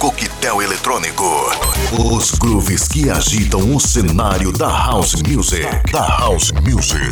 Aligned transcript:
coquetel 0.00 0.62
eletrônico. 0.62 1.22
Os 1.92 2.30
grooves 2.30 2.88
que 2.88 3.10
agitam 3.10 3.76
o 3.76 3.78
cenário 3.78 4.50
da 4.50 4.66
House 4.66 5.14
Music. 5.16 5.62
Da 5.92 6.08
House 6.20 6.50
Music. 6.52 7.04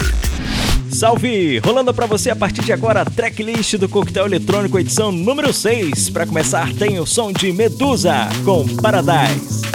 Salve! 0.90 1.59
Rolando 1.59 1.93
para 1.93 2.06
você 2.06 2.30
a 2.30 2.37
partir 2.37 2.64
de 2.64 2.72
agora 2.72 3.03
a 3.03 3.04
tracklist 3.04 3.74
do 3.74 3.90
Coquetel 3.90 4.24
Eletrônico 4.24 4.79
edição 4.79 5.12
número 5.12 5.53
6. 5.53 6.09
Para 6.09 6.24
começar, 6.24 6.72
tem 6.77 6.99
o 6.99 7.04
som 7.04 7.31
de 7.31 7.53
Medusa 7.53 8.27
com 8.43 8.67
Paradise. 8.77 9.67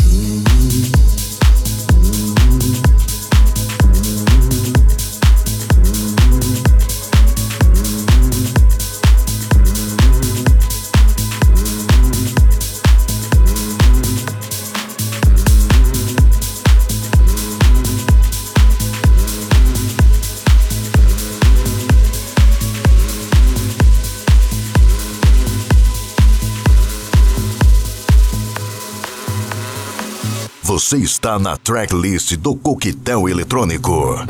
Você 30.93 30.99
está 30.99 31.39
na 31.39 31.57
tracklist 31.57 32.35
do 32.37 32.55
Coquetel 32.55 33.27
Eletrônico. 33.27 34.23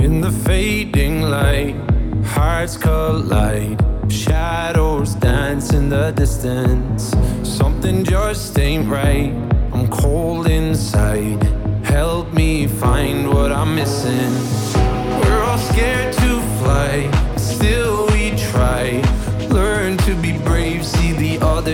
In 0.00 0.20
the 0.20 0.30
fading 0.44 1.22
light, 1.22 1.74
hearts 2.24 2.76
collide. 2.76 3.76
Shadows 4.08 5.16
dance 5.16 5.74
in 5.74 5.88
the 5.88 6.12
distance. 6.12 7.10
Something 7.42 8.04
just 8.04 8.56
ain't 8.56 8.88
right. 8.88 9.34
I'm 9.72 9.88
cold 9.88 10.46
inside. 10.46 11.42
Help 11.82 12.32
me 12.32 12.68
find 12.68 13.28
what 13.28 13.50
I'm 13.50 13.74
missing. 13.74 14.32
We're 15.24 15.42
all 15.42 15.58
scared 15.58 16.12
to 16.12 16.40
fly. 16.62 17.10
Still 17.36 17.93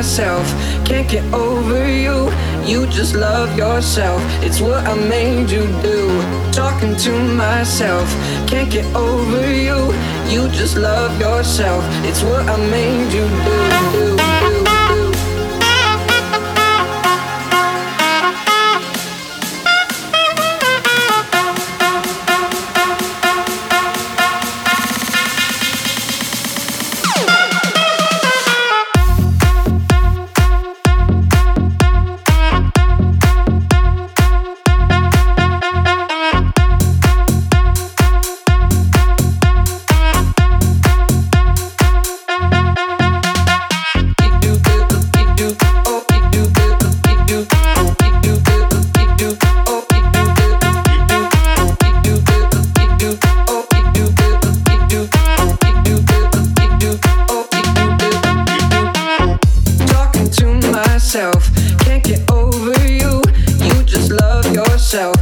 myself, 0.00 0.46
can't 0.86 1.06
get 1.10 1.22
over 1.34 1.86
you. 1.86 2.32
You 2.64 2.86
just 2.86 3.14
love 3.14 3.54
yourself, 3.58 4.22
it's 4.42 4.58
what 4.58 4.86
I 4.86 4.94
made 4.94 5.50
you 5.50 5.66
do. 5.82 6.08
Talking 6.52 6.96
to 7.04 7.12
myself, 7.34 8.08
can't 8.48 8.70
get 8.72 8.86
over 8.96 9.44
you. 9.52 9.92
You 10.32 10.48
just 10.52 10.78
love 10.78 11.20
yourself, 11.20 11.84
it's 12.08 12.22
what 12.22 12.48
I 12.48 12.56
made 12.70 13.12
you 13.12 13.28
do. 13.44 14.16
do, 14.16 14.19
so 64.90 65.12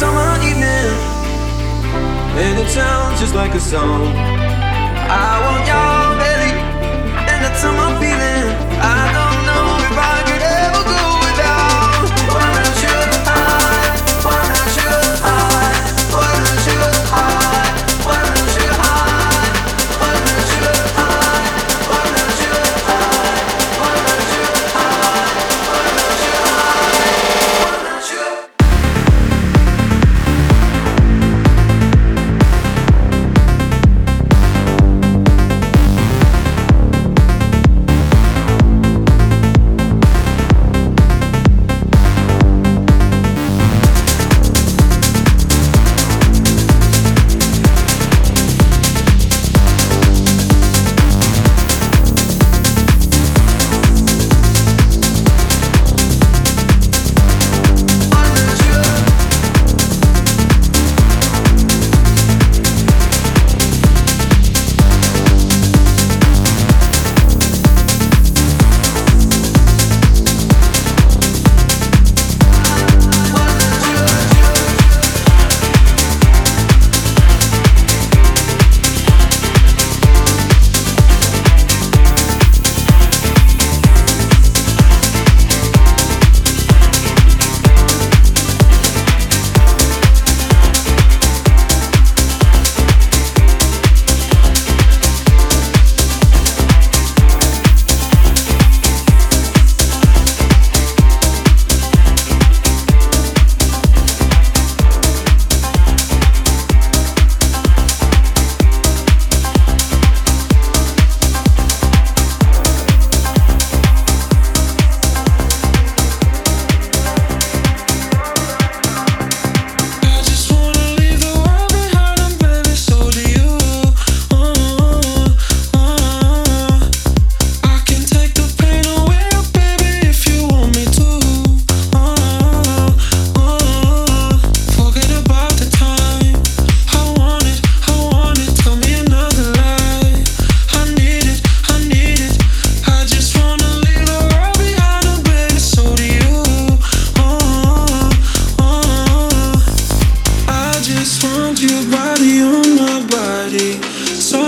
summer 0.00 0.32
evening, 0.36 0.88
and 2.40 2.58
it 2.58 2.70
sounds 2.70 3.20
just 3.20 3.34
like 3.34 3.52
a 3.52 3.60
song. 3.60 4.06
I 4.16 5.32
want 5.44 5.66
your 5.68 6.16
belly, 6.20 6.52
and 7.28 7.44
that 7.44 7.54
summer 7.60 8.00
feeling. 8.00 8.69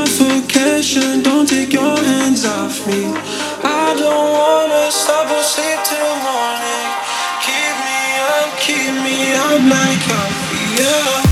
suffocation. 0.06 1.22
Don't 1.22 1.48
take 1.48 1.72
your 1.72 1.96
hands 1.96 2.44
off 2.44 2.86
me. 2.86 3.02
I 3.64 3.94
don't 3.98 4.28
wanna 4.38 4.90
stop 4.90 5.30
or 5.30 5.42
sleep 5.42 5.78
till 5.90 6.14
morning. 6.28 6.88
Keep 7.44 7.74
me 7.86 8.02
up, 8.36 8.50
keep 8.66 8.92
me 9.06 9.18
up 9.46 9.60
like 9.74 10.00
coffee. 10.08 10.82
Yeah. 10.82 11.31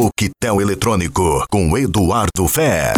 O 0.00 0.08
Quitão 0.10 0.58
Eletrônico 0.62 1.44
com 1.50 1.76
Eduardo 1.76 2.48
Fer. 2.48 2.94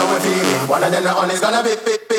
how 0.00 0.14
we 0.14 0.20
feeling. 0.20 0.68
One 0.68 0.82
of 0.84 0.92
them 0.92 1.04
the 1.04 1.12
honest 1.12 1.42
gonna 1.42 1.62
be. 1.62 1.76
fit. 1.76 2.09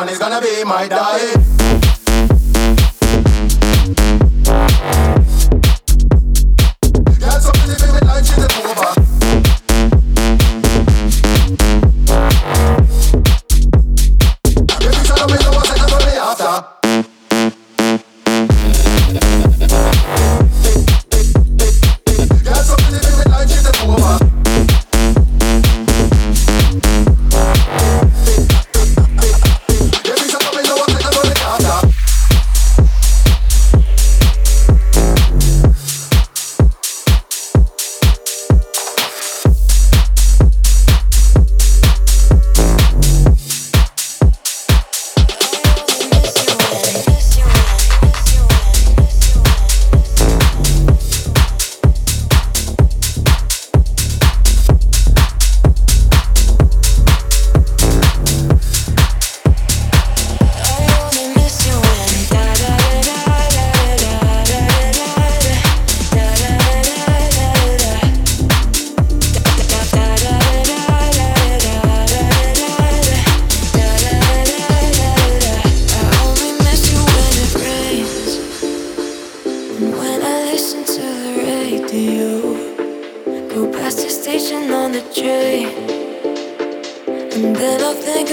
and 0.00 0.10
it's 0.10 0.18
gonna 0.18 0.40
be 0.40 0.64
my 0.64 0.86
diet. 0.86 1.47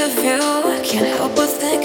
of 0.06 0.24
you. 0.24 0.34
I 0.34 0.80
can't 0.84 1.08
help 1.18 1.36
but 1.36 1.50
think 1.50 1.85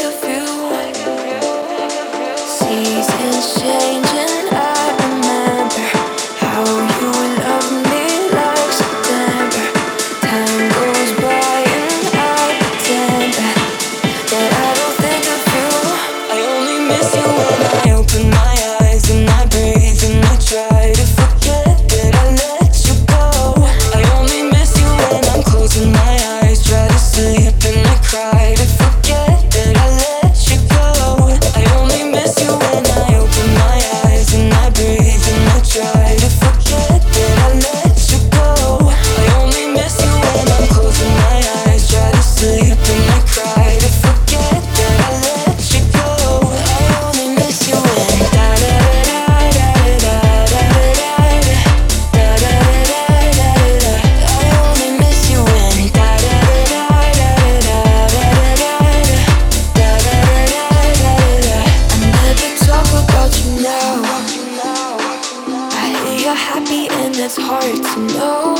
hard 67.40 67.76
to 67.90 68.00
know. 68.16 68.54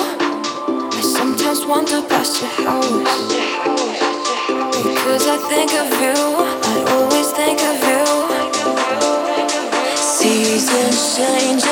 I 0.92 1.00
sometimes 1.00 1.66
wander 1.66 2.02
past 2.08 2.40
your 2.40 2.50
house. 2.64 3.20
Because 4.82 5.26
I 5.28 5.38
think 5.50 5.70
of 5.82 5.88
you, 6.04 6.18
I 6.72 6.76
always 6.94 7.28
think 7.32 7.60
of 7.70 7.78
you. 7.90 8.04
Seasons 9.96 11.16
change. 11.16 11.69